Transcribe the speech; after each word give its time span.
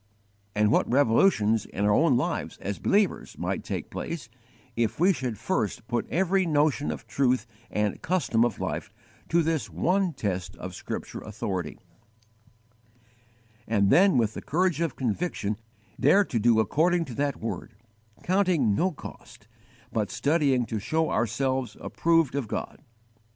And 0.55 0.71
what 0.71 0.91
revolutions 0.91 1.67
in 1.67 1.85
our 1.85 1.91
own 1.93 2.17
lives 2.17 2.57
as 2.57 2.79
believers 2.79 3.37
might 3.37 3.63
take 3.63 3.91
place, 3.91 4.29
if 4.75 4.99
we 4.99 5.13
should 5.13 5.37
first 5.37 5.87
put 5.87 6.09
every 6.09 6.43
notion 6.47 6.89
of 6.89 7.05
truth 7.05 7.45
and 7.69 8.01
custom 8.01 8.43
of 8.43 8.59
life 8.59 8.91
to 9.29 9.43
this 9.43 9.69
one 9.69 10.13
test 10.13 10.55
of 10.55 10.73
scripture 10.73 11.19
authority, 11.19 11.77
and 13.67 13.91
then 13.91 14.17
with 14.17 14.33
the 14.33 14.41
courage 14.41 14.81
of 14.81 14.95
conviction 14.95 15.55
dare 15.99 16.25
to 16.25 16.39
do 16.39 16.59
according 16.59 17.05
to 17.05 17.13
that 17.13 17.37
word 17.37 17.75
counting 18.23 18.73
no 18.73 18.91
cost, 18.91 19.47
but 19.93 20.09
studying 20.09 20.65
to 20.65 20.79
show 20.79 21.11
ourselves 21.11 21.77
approved 21.79 22.33
of 22.33 22.47
God! 22.47 22.79